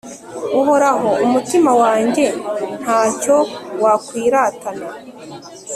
uhoraho, 0.59 1.09
umutima 1.25 1.71
wanjye 1.81 2.25
nta 2.81 3.01
cyo 3.21 3.37
wakwiratana 3.83 4.87